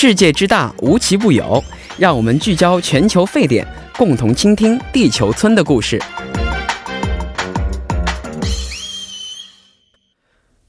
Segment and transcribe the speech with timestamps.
[0.00, 1.60] 世界之大，无奇不有。
[1.98, 3.66] 让我们聚焦全球沸点，
[3.96, 6.00] 共同倾听地球村的故事。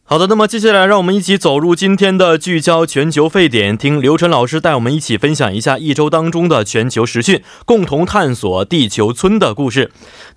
[0.01, 9.91] 好的，那么接下来让我们一起走入今天的聚焦全球沸点，听刘晨老师带我们一起分享一下一周当中的全球时讯，共同探索地球村的故事。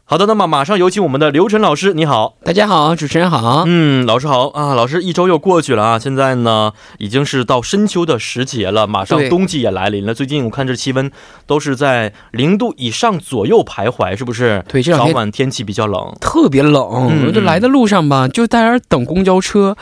[0.04, 3.62] 好的，那么马上有请我们的刘晨老师，你好，大家好，主持人好。
[3.66, 10.12] 嗯，老师好啊，老师一周又过去了啊，现在呢已经是到深秋的时节了，马上冬季也来临了。
[10.12, 11.10] 最近我看这气温
[11.46, 14.62] 都是在零度以上左右徘徊，是不是？
[14.68, 17.24] 对，这早晚天气比较冷，特别冷。
[17.26, 19.74] 我就来的路上吧，就在那等公交车，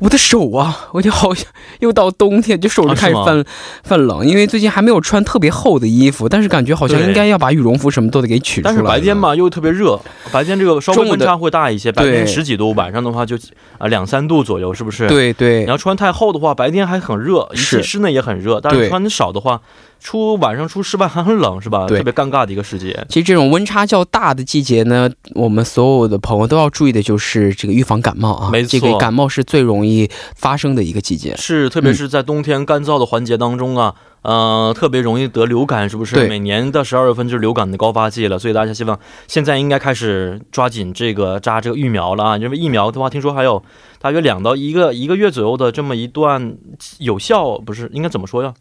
[0.00, 1.46] 我的手啊，我就好像
[1.78, 3.44] 又到冬天，就手就开始泛
[3.84, 8.74] 泛冷，因为最近还没有穿特别厚的衣服，但是感觉好像应该要把羽绒服什么都得给取出来。
[8.74, 9.68] 但是白天嘛，又特别。
[9.78, 10.00] 热，
[10.32, 13.36] 白天这个稍微温差会大一些，白天十几度，晚上的话就
[13.78, 15.06] 啊两三度左右，是不是？
[15.06, 15.60] 对对。
[15.60, 19.60] 你要穿太厚的话，白天还很热，一进室内也很热，但是穿的少的话，
[20.00, 21.86] 出晚上出室外还很冷，是吧？
[21.86, 23.06] 特别尴尬的一个时节。
[23.08, 28.50] 其实这种温差较大的季节呢，我们所有的朋友都要注意的就是这个预防感冒啊。
[28.50, 31.36] 没错，这个感冒是最容易发生的一个季节。
[31.36, 33.94] 是，特别是在冬天干燥的环节当中啊。
[34.22, 36.26] 呃，特别容易得流感，是不是？
[36.26, 42.36] 每年的十二月份就是流感的高发季了，所以大家希望现在应该开始抓紧这个扎这个疫苗了啊！
[42.36, 43.62] 因为疫苗的话，听说还有。
[44.00, 46.56] 大约两到一个一个月左右的这么一段
[46.98, 48.52] 有效，不是应该怎么说呀？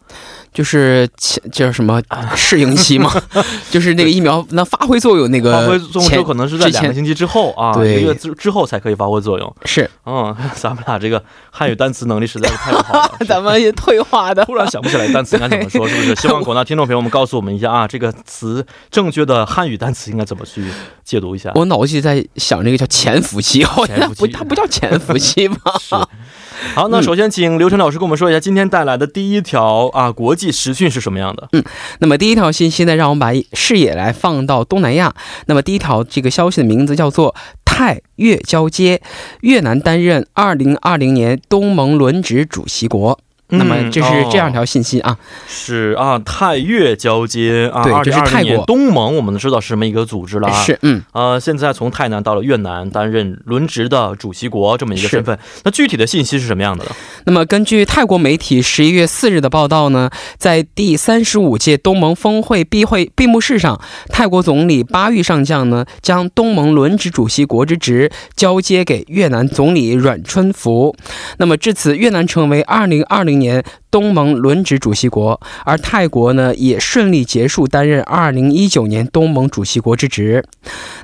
[0.53, 1.07] 就是
[1.52, 2.02] 叫什么
[2.35, 3.11] 适应期嘛？
[3.69, 9.55] 就是那个疫苗能发挥作用，那个发挥作用可能是在两个星期之后啊，一个月之之后才可以发挥作用。
[9.66, 16.16] 是，嗯， 咱们俩这个汉语单词能力实在是太不好了，咱们也退化的，突然想不起来单词应该怎么说，是不是？
[16.16, 20.63] 希望广大听众朋友们告诉我们一下啊，这个词正确的汉语单词应该怎么去
[21.03, 21.51] 解读一下？
[21.55, 25.27] 我脑子里在想这个叫潜伏期，它不，它不叫潜伏期。
[25.80, 25.95] 是，
[26.75, 31.47] 好，那首先请刘晨老师跟我们说一下今天带来的第一条啊国际时讯是什么样的？
[31.51, 31.63] 嗯，
[32.00, 35.13] 那么第一条信息呢，让我们把视野来放到东南亚。
[35.46, 37.35] 那么第一条这个消息的名字叫做
[37.66, 39.01] 泰越交接，
[39.41, 43.19] 越南担任二零二零年东盟轮值主席国。
[43.50, 48.66] 那么这是这样一条信息啊，是啊，泰越交接啊，对，这是泰国。
[48.66, 50.50] 东盟，我们都知道是什么一个组织了。
[50.50, 51.02] 啊，是嗯。
[51.13, 56.91] 呃，现在从泰南到了越南担任轮值的主席国这么一个身份，那具体的信息是什么样的呢？
[57.24, 70.94] 那么根据泰国媒体十一月四日的报道呢，在第三十五届东盟峰会闭会闭幕式上，泰国总理巴育上将呢将东盟轮值主席国之职交接给越南总理阮春福，
[71.38, 73.37] 那么至此，越南成为二零二零。
[73.38, 80.44] 年东盟轮值主席国，而泰国呢也顺利结束担任二零一九年东盟主席国之职。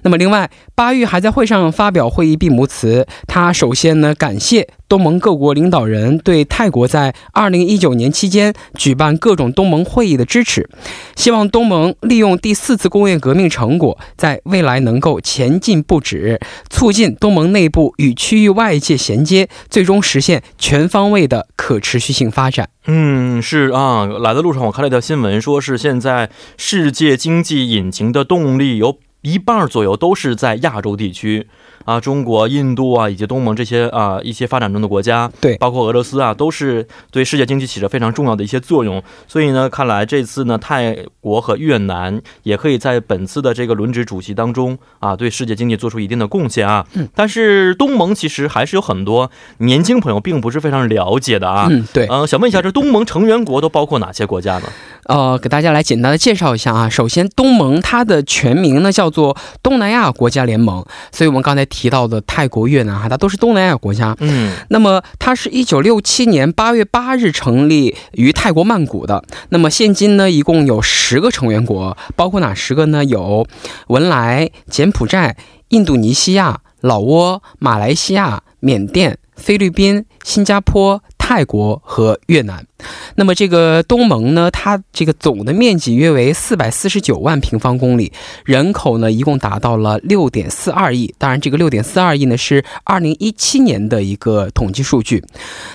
[0.01, 3.07] 那么，另外，巴育还在会上发表会议闭幕词。
[3.27, 10.69] 他首先呢感谢东盟各国领导人对泰国在二零一九年期间举办各种东盟会议的支持，
[11.15, 16.39] 希望东盟利用第四次工业革命成果，在未来能够前进不止，
[16.69, 22.69] 促进东盟内部与区域外界衔接，最终实现全方位的可持续性发展。
[22.85, 28.99] 嗯，是啊，来的路上我看了一条新闻，说是现在世界经济引擎的动力有。
[29.25, 31.47] 一半左右都是在亚洲地区。
[31.85, 39.03] 啊，中国、印度啊，以及东盟这些啊一些发展中的国家，对，包括俄罗斯啊，都是对世界经济起着非常重要的一些作用。
[39.27, 46.85] 所以呢，看来这次呢，泰国和越南也可以在本次的这个轮值主席当中啊，对世界经济做出一定的贡献啊。
[46.93, 47.09] 嗯。
[47.13, 51.67] 但是东盟其实还是有很多年轻朋友并不是非常了解的啊。
[51.69, 52.07] 嗯，对。
[52.07, 54.63] 嗯，想问一下，这东盟成员国都包括哪些国家呢？
[55.05, 56.87] 呃，给大家来简单的介绍一下啊。
[56.87, 61.67] 首先，东盟它的全名呢叫做东南亚国家联盟，所以我们刚才。
[61.73, 64.15] 提到的泰国、越南哈，它都是东南亚国家。
[64.19, 69.23] 嗯，那么它是一九六七年八月八日成立于泰国曼谷的。
[69.49, 73.03] 那么现今呢，一共有十个成员国，包括哪十个呢？
[73.03, 73.47] 有
[73.87, 75.35] 文莱、柬埔寨、
[75.69, 81.01] 印度尼西亚、老挝、马来西亚、缅甸、菲律宾、新加坡。
[81.25, 82.67] 泰国和越南，
[83.15, 88.11] 那么这个东盟呢，它这个总的面积约为四百四十九万平方公里，
[88.43, 91.15] 人口呢一共达到了六点四二亿。
[91.17, 95.23] 当然，这个六点四二亿呢是二零一七年的一个统计数据。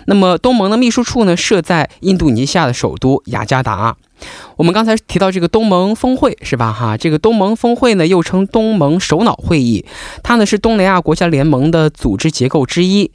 [0.04, 3.96] 那么东盟的秘书处呢设在印度尼西亚的首都雅加达。
[4.56, 6.72] 我们刚才提到这个东盟峰会是吧？
[6.72, 9.84] 哈，这个东盟峰会呢，又称东盟首脑会议，
[10.22, 13.10] 它呢是东南亚国家联盟的组织结构之一。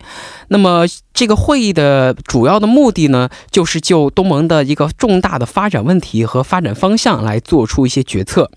[0.47, 8.49] 那么这个会议的主要的目的呢，就是就东盟的一个重大的发展问题和发展方向来做出一些决策。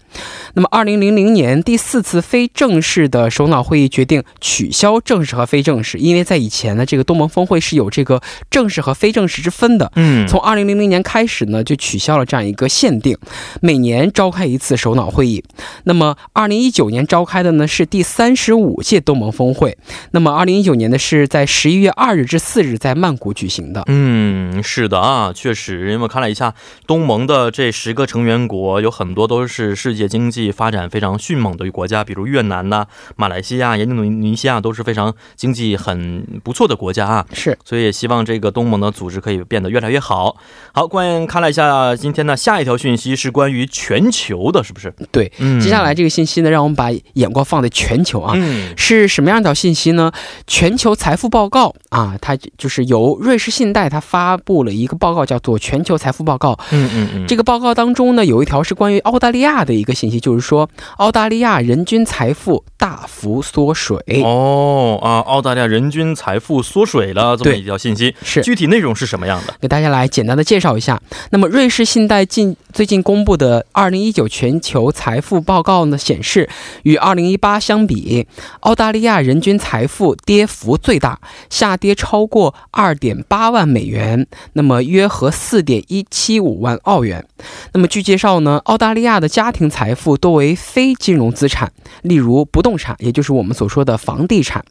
[0.55, 8.21] 那么，二零零零年第四次非正式的首脑会议决定取消正式和非正式，因为在以前呢，这个东盟峰会是有这个
[8.51, 9.91] 正式和非正式之分的。
[9.97, 13.17] 嗯，从二零零零年开始呢，就取消了这样一个限定，
[13.61, 15.43] 每年召开一次首脑会议。
[15.85, 19.77] 那么，二零一九年召开的呢是第三十五届东盟峰会。
[20.11, 23.83] 那么，二零一九年呢是在十一月二日至四日在曼谷举行的。
[23.87, 26.53] 嗯，是的啊，确实，因为看了一下
[26.87, 30.53] 东盟的这十个成员国，有很多都是世界经济。
[30.53, 37.27] 发展非常迅猛的国家，比如越南呐、马来西亚、印度尼西亚都是非常经济很不错的国家啊。
[37.33, 40.37] 是，所以也希望这个东盟的组织可以变得越来越好。
[40.73, 44.93] 好，关看了一下今天的下一条讯息是关于全球的，是不是？
[45.11, 45.31] 对，
[45.61, 48.35] 接下来这个信息呢，让我们把眼光放在全球啊，
[48.77, 50.11] 是什么样的信息呢？
[50.47, 56.59] 全球财富报告啊，它就是由瑞士信贷它发布了一个报告，叫做全球财富报告。
[56.71, 65.21] 嗯嗯嗯，这个报告当中呢，有一条是关于澳大利亚的一个信息，就是说，澳大利亚人均财富大幅缩水哦啊！
[65.21, 69.55] 澳大利亚人均财富缩水了，这么一条信息是具体内容是什么样的？
[69.61, 71.01] 给大家来简单的介绍一下。
[71.31, 76.49] 那么，瑞士信贷在近最近公布的二零一九全球财富报告呢，显示
[76.83, 78.27] 与二零一八相比，
[78.61, 81.21] 澳大利亚人均财富跌幅最大，
[81.51, 87.29] 下跌超过二点八万美元，那么约合四点一七五万澳元。
[87.75, 91.71] 那么据介绍呢，澳大利亚的家庭财富多为非金融资产，
[92.01, 94.65] 例如不动产，也就是我们所说的房地产。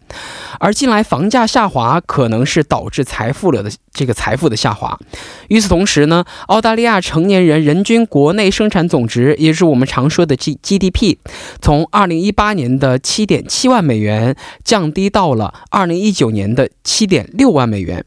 [0.60, 4.96] 而近来房价下滑，可能是导致财富了的这个财富的下滑。
[5.48, 11.18] 与此同时呢，澳大利亚成年人人均国内生产总值，也就是我们常说的 G GDP，
[11.62, 18.06] 从二零一八年的七点七万美元降低到了二零一九年的七点六万美元。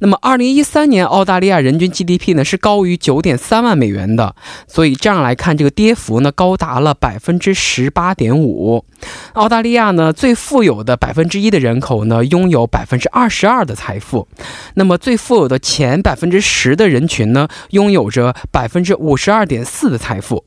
[0.00, 4.34] 那么，二零一三年澳大利亚人均 GDP 呢是高于九点三万美元的，
[4.66, 8.84] 所以这样来看，这个跌幅呢高达了百分之十八点五。
[9.32, 14.28] 澳大利亚呢最富有的百分之一的人口呢拥有百分之二十二的财富，
[14.74, 20.44] 那么最富有的前百分之十的人群呢拥有着百分之五十二点四的财富。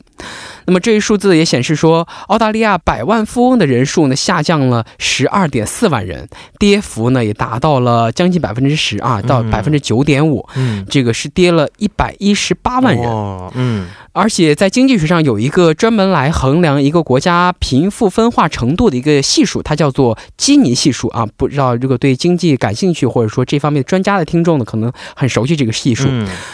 [0.66, 6.28] 那么这一数字也显示说，澳大利亚百万富翁的人数呢下降了十二点四万人，
[6.60, 10.48] 跌幅呢也达到了将近百分之十啊，到百分之九点五。
[10.56, 13.06] 嗯，这个是跌了一百一十八万人。
[13.54, 21.28] 嗯，而且在经济学上有一个专门来衡量一个国家贫富分化程度的一个系数，它叫做基尼系数啊。
[21.36, 26.08] 不知道如果对经济感兴趣或者说这方面专家的听众呢，可能很熟悉这个系数。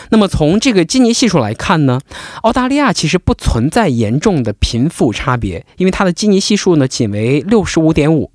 [0.10, 2.00] 那么从这个基尼系数来看呢，
[2.42, 4.00] 澳大利亚其实不存在。
[4.00, 8.32] 严重的贫富差别，因为它的基尼系数呢仅为六十五点五，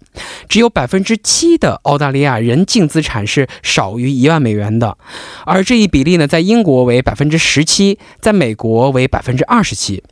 [0.49, 4.97] 只有百分之七的澳大利亚人净资产是少于一万美元的，
[5.45, 10.03] 而这一比例呢，在英国为百分之十七，在美国为百分之二十七。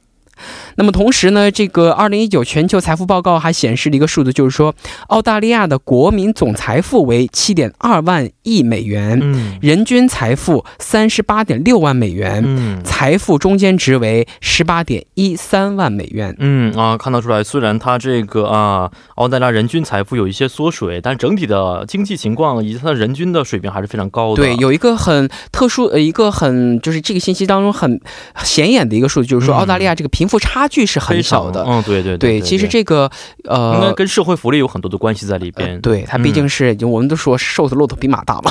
[0.75, 4.75] 那么同时呢，这个二零一九全球财富报告还显示了一个数字，就是说
[5.09, 24.43] 澳大利亚的国民总财富为七点二万亿美元，嗯，人均财富三十八点六万美元，嗯，财富中间值为十八点一三万美元，嗯啊，看得出来，虽然它这个啊澳大利亚人均财富有一些缩水，但整体的经济情况以及它的人均的水平还是非常高的。
[24.43, 28.01] 对，有一个很特殊呃，一个很就是这个信息当中很
[28.43, 30.67] 显眼的一个数据，就是说澳大利亚这个贫富差。
[30.73, 33.11] 距是很小的，嗯，对对对，其实这个
[33.45, 35.79] 呃，应该跟社会福利有很多的关系在里边。
[35.83, 38.51] 对，它毕竟是，我们都说瘦的骆驼比马大嘛，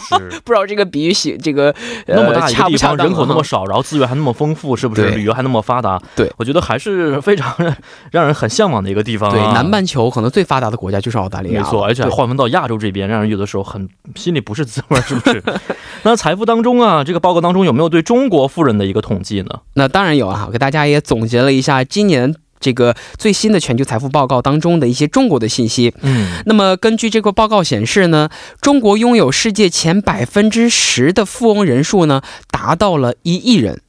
[0.00, 0.40] 是是。
[0.44, 1.74] 不知道这个比喻写这个
[2.06, 5.10] 那么大一个地方，人口那么少，然后资源还那么丰富，是不是？
[5.10, 6.00] 旅游还那么发达？
[6.16, 7.54] 对，我觉得还是非常
[8.10, 9.30] 让人很向往的一个地方。
[9.30, 11.84] 对，南半球可能最发达的国家就是澳大利亚，没错。
[11.84, 15.42] 而且划分到亚洲这边，让人有的时候很心里不是滋味， 是不是？
[16.02, 19.60] 那财富当中啊，这个报告当中有没有对中国富人的一个统计呢？
[19.74, 22.34] 那当然有啊，我给大家也总结了一下今年。
[22.62, 33.82] 这个最新的全球财富报告当中的一些中国的信息，嗯，那么根据这个报告显示呢，中国拥有世界前百分之十的富翁人数呢，达到了一亿人。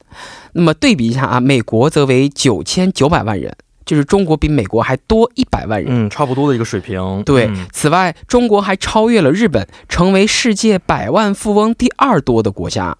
[0.52, 7.22] 那么对比一下啊，美国则为九千九百万人，就是中国比美国还多一百万人，嗯，差不多的一个水平。
[7.24, 12.96] 对，此外，中国还超越了日本，成为世界百万富翁第二多的国家。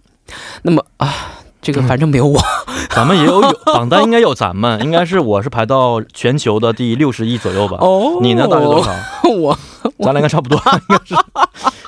[0.62, 1.40] 那么啊。
[1.64, 2.38] 这个反正没有我，
[2.94, 7.78] 咱们也有有榜单，应该有咱们， 应该是我是排到全球的第六十亿左右吧。
[7.80, 8.46] 哦，你呢？
[8.46, 8.92] 大约多少？
[9.34, 9.58] 我，
[9.98, 11.14] 咱俩应该差不多，应该是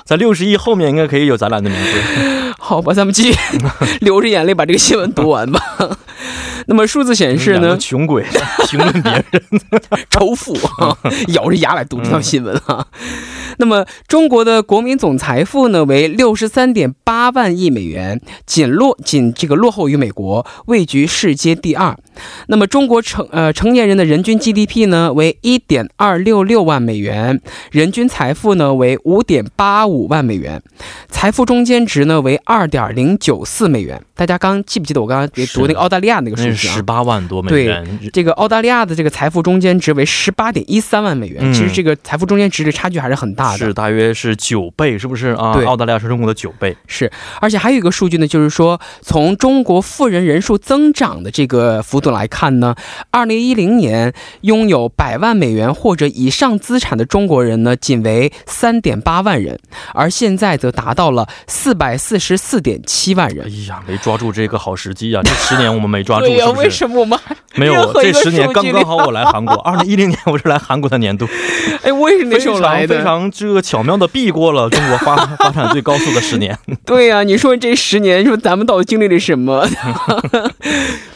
[0.07, 2.53] 在六十亿后面，应该可以有咱俩的名字。
[2.57, 3.37] 好吧，咱们继续
[3.99, 5.61] 流着眼泪把这个新闻读完吧。
[6.67, 8.25] 那么数字显示呢，穷鬼
[8.69, 9.43] 评论别人，
[10.09, 10.57] 仇富，
[11.27, 12.87] 咬着牙来读这条新闻啊。
[13.57, 21.97] 那么中国的国民总财富呢为六十三点八万亿美元，仅落仅这个落后于美国，位居世界第二。
[22.47, 30.61] 那么中国成呃成年人的人均 GDP 呢为一点二六六万美元，人均财富呢为五点八五万美元，
[31.09, 34.01] 财富中间值呢为二点零九四美元。
[34.15, 36.73] 大家刚记不记得我刚刚读那个澳大利亚那个数据啊？
[36.73, 37.83] 十八万多美元。
[38.01, 41.53] 对，这个澳大利亚的这个财富中间值为十八点一三万美元。
[41.53, 45.53] 其实这个财富中间值的差距还是很大的，是大约是九倍，是不是啊？
[45.53, 46.75] 对，澳大利亚是中国的九倍。
[46.87, 52.75] 是，而且还有一个数据呢，就是说从中国富人人数增长的这个幅度来看呢，
[53.11, 59.59] 二零一零年拥有百万美元或者以上资产的中国人呢，仅为三点八万人，
[59.93, 63.45] 而现在则达到了四百四十四点七万人。
[63.45, 65.21] 哎呀，没抓住这个好时机啊！
[65.23, 66.59] 这十年我们没抓住，是不是？
[66.59, 67.19] 为什么我们
[67.55, 67.93] 没有？
[67.93, 71.27] 这十年刚刚好，我来韩国，二零一零年我是来韩国的年度。
[71.83, 76.57] 哎，我也是那时候来的，非常这个巧妙的避过了中国发 发展最高速的十年。
[76.85, 79.67] 对呀，你说这十年，说咱们到底经历了什么？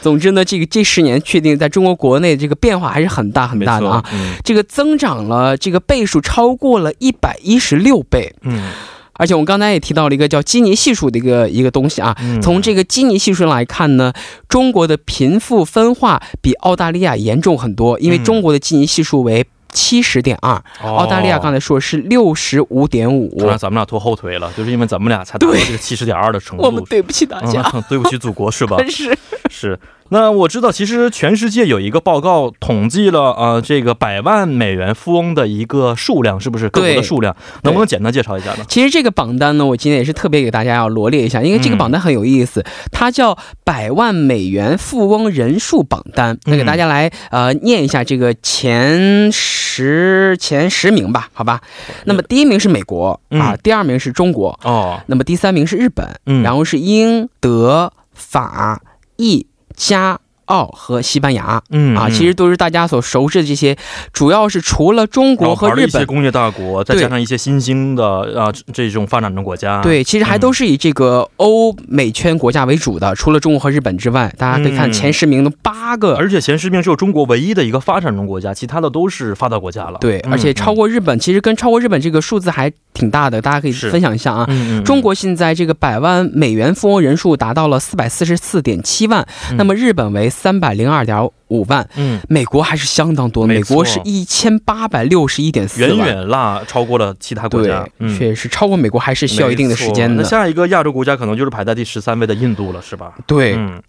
[0.00, 4.04] 总之呢，这个这十年确定在中国国内这个变化还是很大很大的啊。
[4.44, 8.34] 这个增长了，这个倍数超过了一百一十六倍。
[8.42, 8.70] 嗯。
[9.14, 14.12] 而且我们刚才也提到了一个叫基尼系数的一个一个东西啊，从这个基尼系数来看呢，
[14.48, 28.78] 中国的贫富分化比澳大利亚严重很多，因为中国的基尼系数为七十点二，澳大利亚刚才说是六十五点五，看咱们俩拖后腿了，就是因为咱们俩才达到这个七十点二的程度，我们对不起大家，对不起祖国是吧？
[28.88, 29.16] 是
[29.52, 29.78] 是。
[30.08, 37.34] 那我知道，其实全世界有一个报告统计了啊，这个百万美元富翁的一个数量，是不是各国的数量？
[37.62, 38.64] 能不能简单介绍一下呢？
[38.68, 46.38] 其实这个榜单呢，我今天也是特别给大家要罗列一下，因为这个榜单很有意思，它叫百万美元富翁人数榜单。
[46.44, 51.62] 那给大家来呃念一下这个前十前十名吧，好吧？
[52.04, 56.06] 那么第一名是美国啊，第二名是中国哦，那么第三名是日本，
[56.42, 58.78] 然后是英、德、法、
[59.22, 59.46] e。
[59.76, 60.20] 加。
[60.46, 63.76] 澳和西班牙，嗯啊，其实都是大家所熟知的这些，
[64.12, 68.04] 主要是除了中国和日本工业大国，再加上一些新兴的
[68.38, 73.14] 啊这种发展中国家，对，其实还都是以这个欧美圈国家为主的。
[73.14, 79.98] 除了中国和日本之外，大家可以看前十名的八个，而且前十名只有中国唯一的一个发展中国家，其他的都是发达国家了。
[80.00, 84.48] 对，而且超过日本，其实跟超过日本这个数字还挺大的，大家可以分享一下啊。
[84.84, 89.24] 中国现在这个百万美元富翁人数达到了四百四十四点七万，
[89.56, 90.31] 那么日本为。
[90.32, 97.86] 三百零二点五万，嗯，美国还是相当多，美国是一千八百六十一点四万，远远落超过了其他国家，
[98.18, 100.22] 确实超过美国还是需要一定的时间的。
[100.22, 103.12] 那下一个亚洲国家可能就是排在第十三位的印度了，是吧？
[103.26, 103.82] 对，嗯，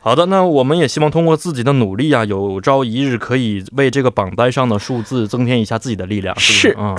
[0.00, 6.38] 好的，那我们也希望通过自己的努力啊，有朝一日可以为这个榜单上的数字增添一下自己的力量。
[6.38, 6.96] 是，嗯，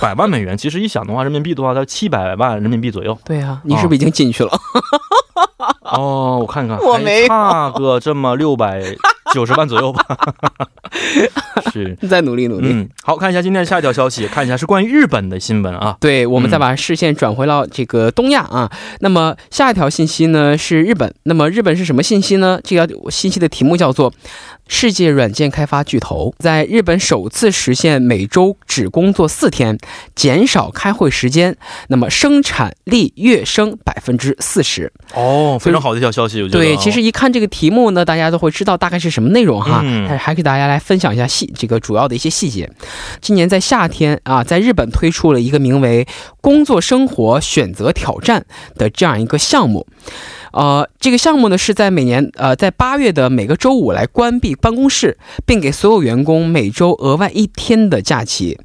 [0.00, 3.16] 百万美元，其实一想的话，人民币的话在七百万人民币左右。
[3.24, 4.50] 对啊，你是不是已经进去了？
[5.92, 8.82] 哦，我看看，我没差个这么六百
[9.32, 10.04] 九十万左右吧。
[11.72, 12.68] 是，再努力努力。
[12.70, 15.96] 嗯，好看一下今天的下一条消息，看一下是关于日本的新闻啊。
[16.00, 18.70] 对，我们再把视线转回到这个东亚啊。
[19.00, 22.60] 那么下一条信息呢是日本，那么日本是什么信息呢？
[22.64, 24.12] 这条信息的题目叫做。
[24.70, 29.76] 世界软件开发巨头在日本首次实现每周只工作四天，
[30.14, 31.56] 减少开会时间，
[31.88, 34.90] 那么生产力跃升百分之四十。
[35.12, 36.64] 哦，非常好的一条消息，我觉得。
[36.64, 39.82] 对，其实一看这个题目呢，大家都会知道大概是什么内容哈。
[39.84, 40.08] 嗯。
[40.08, 42.70] 还还给大家来分享一下细这个主要的一些细节。
[43.20, 46.06] 今年在夏天啊，在日本推出了一个名为
[46.40, 48.46] “工作生活选择挑战”
[48.78, 49.84] 的这样一个项目。
[50.52, 58.58] 呃，这个项目呢是在每年呃在八月的每个周五来关闭办公室，并给所有员工每周额外一天的假期。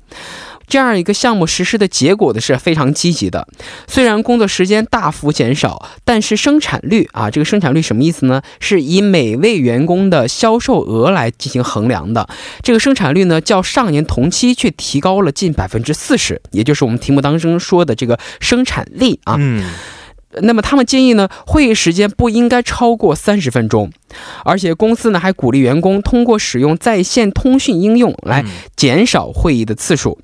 [0.68, 3.48] 这样一个项目实施的结果呢是非常积极的。
[3.88, 8.42] 虽然工作时间大幅减少，但是生产率啊，这个生产率什么意思呢？
[8.60, 12.28] 是以每位员工的销售额来进行衡量的。
[12.64, 19.36] 这个生产率呢，较上年同期却提高了近百分之四十，也就是我们题目当中说的这个生产力啊。
[19.38, 19.64] 嗯。
[20.42, 23.92] 那么他们建议呢，会议时间不应该超过三十分钟，
[24.44, 28.44] 而且公司呢还鼓励员工通过使用在线通讯应用来
[28.76, 30.20] 减少会议的次数。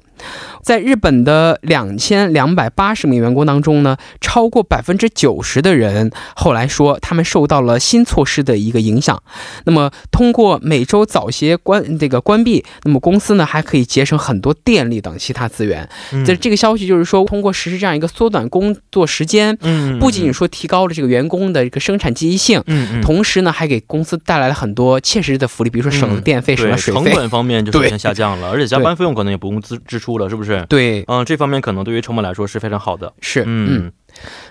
[0.62, 9.22] 在日本的两千两百八十名员工当中呢，超过百分之九十的人后来说他们受到了新措施的一个影响。
[9.66, 15.88] 那么通过每周早些关这个关闭，那么公司呢还可以节省很多电力等其他资源。
[16.26, 30.51] 在这个消息就是说，通过实施这样一个缩短工作时间，嗯，不仅仅说提高了这个员工的一个生产积极性，嗯，同时呢还给公司带来了很多切实的福利，比如说省了电费、省了水费，成本方面就首先下降了，而且加班费用可能也不用支支出了，是不是？
[30.70, 33.12] 对，嗯，这方面可能对于成本来说是非常好的。
[33.22, 33.92] 是，嗯。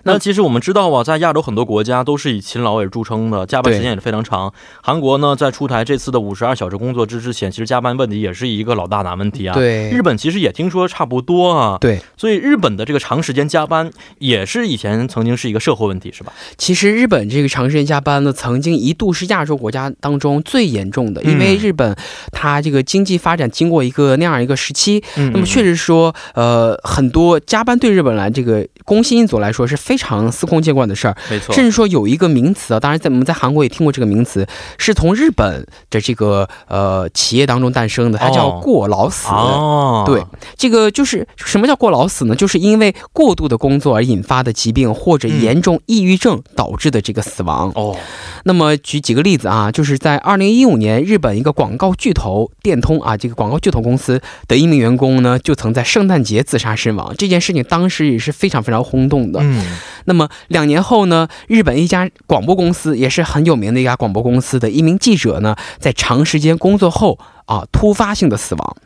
[0.05, 4.52] 那其实我们知道啊，在亚洲很多国家都是以勤劳而著称的，加班时间也是非常长。
[4.83, 9.55] 韩国呢，在出台这次的五十二小时工作制之前，其实加班问题也是一个老大难问题啊。
[9.55, 11.79] 对，日本其实也听说差不多啊。
[11.81, 16.33] 对，所以日本的这个长时间加班也是以前曾经是一个社会问题，是吧？
[16.57, 21.95] 其实日本这个长时间加班呢，曾经一度是亚洲国家当中最严重的，因为日本
[22.33, 30.30] 它这个经济发展经过一个那样一个时期，那么确实说，呃，很多加班对日本来这个工薪一族来说是非常。
[30.30, 31.54] 司空见惯的事儿，没错。
[31.54, 34.47] 甚至说有一个名词啊，当然在我们在韩国也听过这个名词，
[34.78, 39.28] 是从日本的这个呃企业当中诞生的，它叫过劳死。
[39.28, 40.25] 哦，对，
[40.57, 42.35] 这个就是什么叫过劳死呢？
[42.35, 47.71] 就是因为过度的工作而引发的疾病或者严重抑郁症导致的这个死亡。
[47.75, 47.97] 哦，
[48.45, 57.14] 那么举几个例子啊，就是在二零一五年，日本一个广告巨头电通啊，这个广告巨头公司的一名员工呢，就曾在圣诞节自杀身亡。
[57.19, 59.39] 这件事情当时也是非常非常轰动的。
[59.40, 59.78] 嗯。
[60.06, 61.28] 那么两年后呢？
[61.47, 68.76] 日本一家广播公司也是很有名的一家广播公司的一名记者呢，在长时间工作后啊，突发性的死亡。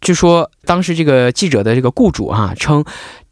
[0.00, 2.84] 据说当时这个记者的这个雇主啊称，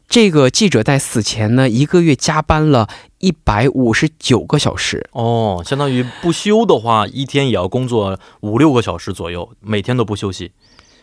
[0.09, 2.87] 这个记者在死前呢一个月加班了
[3.19, 10.51] 一百五十九个小时哦，相当于不休的话，一天也要工作五六个小时左右，每天都不休息。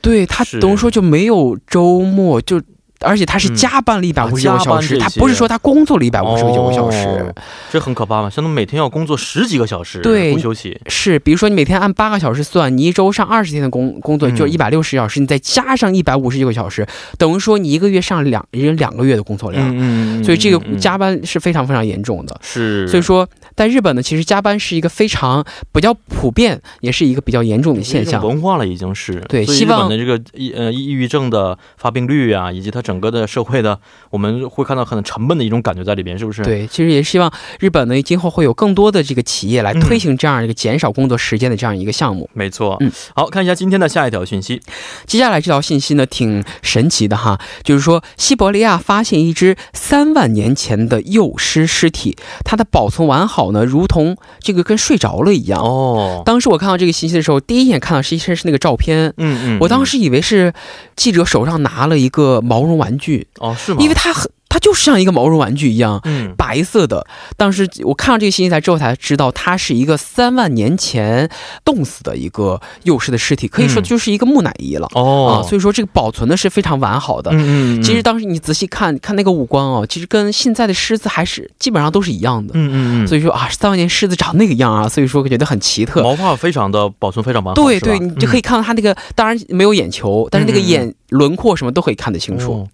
[0.02, 2.60] 对他等于说就没有周末就。
[3.00, 7.34] 而且他是加班了一百五十九个小时，他不是说他工作了一百五十九个小时，
[7.70, 8.28] 这很可怕吗？
[8.28, 10.78] 相当于每天要工作十几个小时，对，不休息。
[10.86, 16.86] 是，比如说你每天按八个小时算，你一周上二十天的工工作就是一百六十小时，你再加上一百五十九个小时，
[17.16, 19.68] 等于说你一个月上两人两个月的工作量。
[19.70, 20.24] 嗯嗯。
[20.24, 22.36] 所以这个加班是非常非常严重的。
[22.42, 22.88] 是。
[22.88, 28.26] 所以说，在日本呢，其实加班是一个非常比较普遍，也是一个比较严重的现象。
[28.26, 29.20] 文化了已经是。
[29.28, 33.78] 对，希望的这个抑呃抑郁症的发病率啊，以及它整个的社会的。
[34.08, 36.42] 我们会看到很沉闷的一种感觉在里边，是不是？
[36.42, 37.30] 对，其实也希望
[37.60, 42.30] 日本呢，今后会有更多的这个企业来推行这样一个减少工作时间的这样一个项目。
[42.32, 44.62] 没错，嗯，好看一下今天的下一条信息。
[45.04, 55.60] 接下来这条信息呢，挺神奇的哈，就是说西伯利亚发现一只三万年前的幼狮尸体，它的保存完好呢，如同这个跟睡着了一样。
[55.60, 60.54] 哦，当时我看到这个信息的时候，第一眼看到实际上是那个照片，嗯嗯，我当时以为是
[60.96, 63.26] 记者手上拿了一个毛绒玩具。
[63.36, 63.82] 哦，是吗？
[63.82, 64.30] 因为它很。
[64.48, 67.06] 它就是像一个毛绒玩具一样，嗯，白色的。
[67.36, 71.28] 当时我看到这个信息才之后才知道，它是一个三万年前
[71.64, 74.88] 冻死的一个幼狮的尸体，可以说就是一个木乃伊了。
[74.94, 77.30] 哦，啊，所以说这个保存的是非常完好的。
[77.32, 77.82] 嗯嗯。
[77.82, 82.52] 其实当时你仔细看看那个五官哦，其实跟现在的狮子还是基本上都是一样的。
[82.54, 83.06] 嗯嗯嗯。
[83.06, 86.02] 所以说啊，三万年狮子长那个样啊，所以说觉得很奇特。
[86.02, 87.62] 毛发非常的保存非常完好。
[87.62, 90.94] 对对，你就可以看到它那个，当然没有眼球，但是那个眼。
[91.10, 92.68] 轮廓什么都可以看得清楚。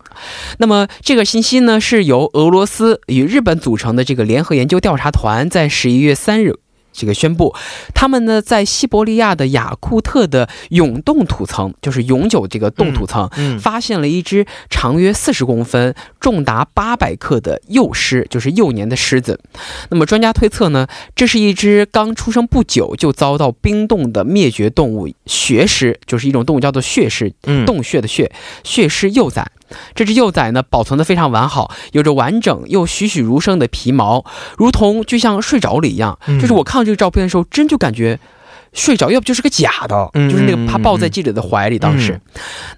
[0.59, 6.55] 那么这个信息呢，是由俄罗斯与日本组成的这个联合研究调查团在十一月三日。
[6.97, 7.53] 这个宣布，
[7.93, 19.41] 他们呢在西伯利亚的雅库特的永冻土层，就是永久这个冻土层，发现了一只长约四十公分、重达八百克的幼狮，就是幼年的狮子。
[19.91, 27.35] 那么专家推测呢，这是一只刚出生不久就遭到冰冻的灭绝动物血狮，就是一种动物叫做血狮，
[27.67, 28.31] 洞穴的穴，
[28.63, 29.45] 血狮幼崽。
[29.95, 34.25] 这只幼崽呢，保存的非常完好，有着完整又栩栩如生的皮毛，
[34.57, 36.19] 如同就像睡着了一样。
[36.41, 38.19] 就是我看到这个照片的时候，真就感觉。
[38.75, 41.79] 睡着，要不就是个假的，就是那个他抱在记者的怀里。
[41.79, 42.21] 当时，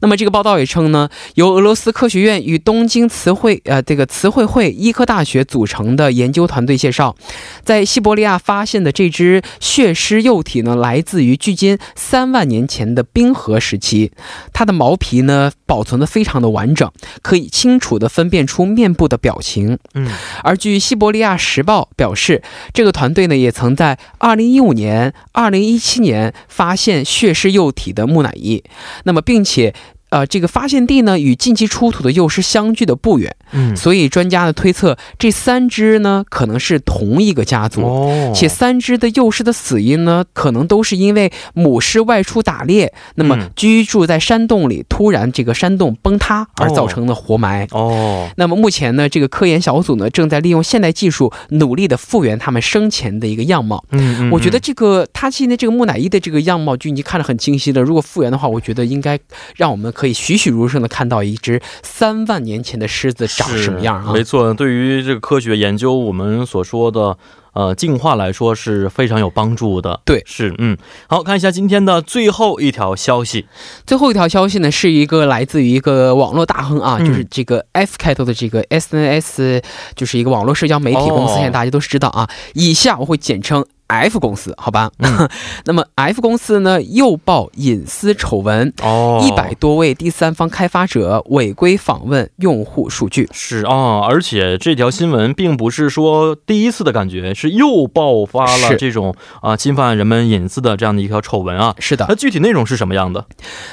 [0.00, 7.16] 那么这个报道也称呢，由俄罗斯科学院与东京词汇呃这个词汇会医科大学组成的研究团队介绍，
[7.64, 14.12] 在西伯利亚发现的这只血狮幼体呢，来自于距今三万年前的冰河时期，
[14.52, 16.90] 它的毛皮呢保存的非常的完整，
[17.22, 19.78] 可以清楚的分辨出面部的表情。
[19.94, 20.08] 嗯，
[20.42, 22.42] 而据西伯利亚时报表示，
[22.74, 28.60] 这个团队呢也曾在二零一五年、二零一七年发现血尸幼体的木乃伊，
[29.04, 29.72] 那么并且
[30.10, 59.18] 呃，这个发现地呢与近期出土的幼狮相距的不远，嗯，所以专家呢推测这三只呢可能是同一个家族，哦，且三只的幼狮的死因呢可能都是因为母狮外出打猎，那么居住在山洞里，突然这个山洞崩塌而造成的活埋，哦，那么目前呢这个科研小组呢正在利用现代技术努力的复原他们生前的一个样貌，嗯，我觉得这个它现在这个木乃伊的这个样貌就已经看得很清晰了，如果复原的话，我觉得应该
[59.56, 59.92] 让我们。
[59.96, 64.12] 可以栩栩如生的看到一只三万年前的狮子长什么样啊？
[64.12, 67.16] 没错，对于这个科学研究，我们所说的
[67.54, 70.02] 呃进化来说是非常有帮助的。
[70.04, 73.46] 对，是嗯，好看一下今天的最后一条消息。
[73.86, 79.62] 最后一条消息呢，是一个来自于一个网络大亨啊，就是这个 F 开头的这个 SNS，
[79.94, 82.28] 就是一个网络社交媒体公司，现在大家都知道啊。
[82.52, 83.64] 以下我会简称。
[83.86, 84.90] F 公司，好吧，
[85.64, 103.24] 那么 F 公司呢又爆隐私丑闻，哦，一百多位第三方开发者违规访问用户数据，是啊，而且这条新闻并不是说第一次的感觉，是又爆发了这种啊侵犯人们隐私的这样的一条丑闻啊，是的，那具体内容是什么样的？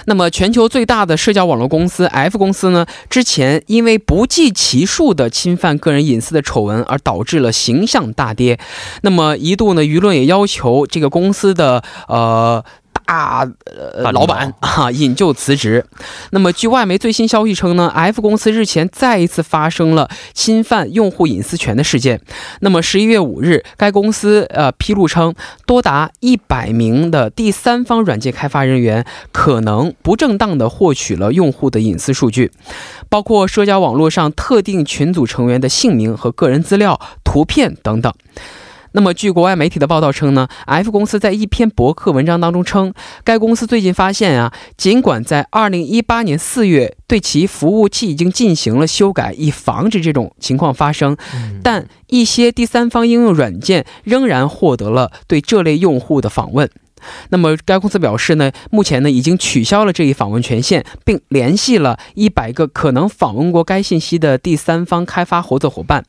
[0.06, 8.60] 那么全球最大的社交网络公司 F 公司呢，之前因为不计其数的侵犯个人隐私的丑闻而导致了形象大跌，
[9.02, 12.63] 那么一度呢舆论也要求这个公司的呃
[13.06, 15.86] 大呃老板啊引咎辞职。
[16.32, 22.22] 那么，据外媒最新消息称呢，F 公司日前再一次发生了侵犯用户隐私权的事件。
[22.62, 25.36] 那么，十一月五日，该公司呃披露称，
[25.66, 32.52] 多达一百名的第三方软件开发人员可能不正当的获取了用户的隐私数据，
[33.10, 38.13] 包括社交网络上特定群组成员的姓名和个人资料、图片等等。
[38.94, 51.18] 那么，据国外媒体的报道称呢，F 公司在一篇博客文章当中称，该公司最近发现啊，尽管在2018年4月对其服务器已经进行了修改，以防止这种情况发生，
[51.64, 56.70] 但一些第三方应用软件仍然获得了对这类用户的访问。
[57.30, 66.04] 那么，该公司表示呢，目前呢已经取消了这一访问权限，并联系了一百个可能访问过该信息的第三方开发合作伙伴。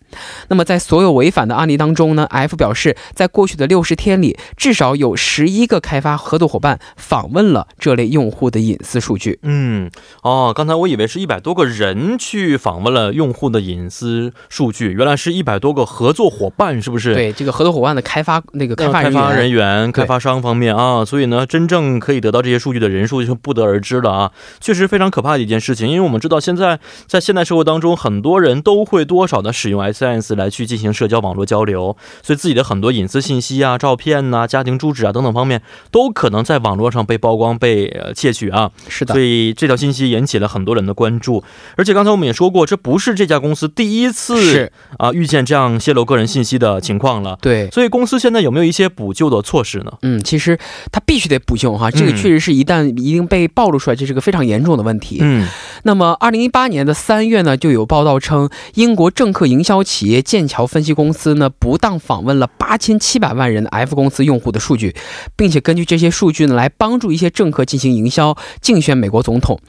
[0.48, 9.38] 那么，在所有违反的案例当中呢，F 表示，在过去的六十天里，至少有十一个开发合作伙伴访问了这类用户的隐私数据。
[9.42, 9.90] 嗯，
[10.22, 17.14] 哦，刚才我以为是一百多个人去访问了用户的隐私数据，原来是一百多个合作伙伴，是不是？
[17.14, 20.83] 对，这个合作伙伴的开发那个开发开发人员、开发商方面啊。
[20.84, 24.32] 啊，所以呢，真正可以得到这些数据的人数就不得而知了啊！
[24.60, 38.70] 确实非常可怕的一件事情，因为我们知道现在在现代社会当中，很多人都会多少的使用 SNS 来去进行社交网络交流，所以自己的很多隐私信息啊、照片呐、家庭住址啊等等方面，都可能在网络上被曝光、被窃取啊。
[38.88, 41.42] 是的，所以这条信息引起了很多人的关注。
[41.76, 47.38] 而且刚才我们也说过，这不是这家公司第一次啊遇见这样泄露个人信息的情况了。
[47.40, 49.92] 对，所以公司现在有没有一些补救的措施呢？
[50.02, 50.58] 嗯，其实。
[50.92, 55.18] 他必须得补救哈，这个确实是一旦一定被暴露出来，这是个非常严重的问题。
[55.20, 55.46] 嗯，
[55.84, 64.94] 那么二零一八年的三月呢，就有报道称，英国政客营销企业剑桥分析公司呢，不当访问了八千七百万人的 F 公司用户的数据，
[65.36, 69.60] 并且根据这些数据呢，来帮助一些政客进行营销，竞选美国总统。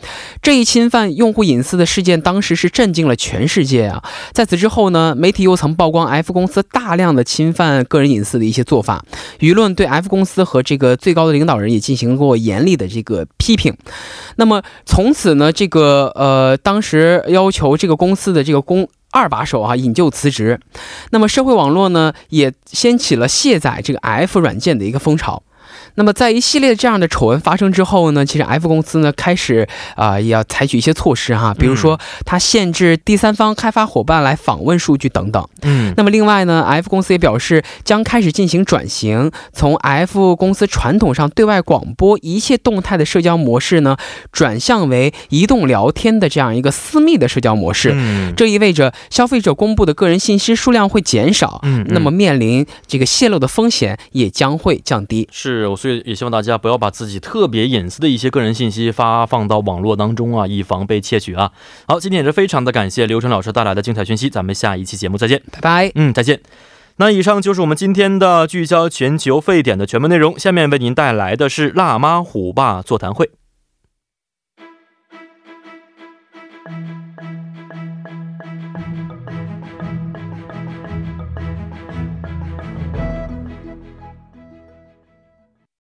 [0.41, 4.03] 这一侵犯用户隐私的事件，当时是震惊了全世界啊！
[4.31, 9.03] 在此之后呢，媒体又曾曝光 F 公司大量的侵犯个人隐私的一些做法，
[9.39, 10.94] 舆论对 F 公司和这个。
[10.95, 13.75] 最高的领导人也进行过严厉的这个批评，
[14.35, 20.59] 那么从此呢，这个呃，当时要求这个公司的这个公二把手啊引咎辞职，
[21.11, 25.43] 那么社会网络呢也掀起了卸载这个 F 软件的一个风潮。
[25.95, 35.47] 那么，在一系列这样的丑闻发生之后呢，其实 F 公司呢开始啊，也要采取一些措施哈，比如说它限制第三方开发伙伴来访问数据等等。
[35.61, 43.95] 嗯，那么另外呢，F 公司也表示将开始进行转型，从 F 公司传统上对外广播一切动态的社交模式呢，
[44.33, 47.91] 转向为移动聊天的这样一个私密的社交模式。
[47.95, 51.61] 嗯，这意味着消费者公布的个人信息数量会减少。
[51.63, 55.29] 嗯，那么面临这个泄露的风险也将会降低。
[55.31, 55.65] 是。
[55.85, 61.51] 所以也希望大家不要把自己特别隐私的一些个人信息发放到网络当中啊，以防被窃取啊。
[61.87, 65.91] 好，今天也是非常的感谢刘晨老师带来的精彩讯息，咱们下一期节目再见，拜拜。
[65.93, 66.41] 嗯，再见。
[66.97, 73.29] 那以上就是我们今天的聚焦全球沸点的全部内容，下面为您带来的是辣妈虎爸座谈会。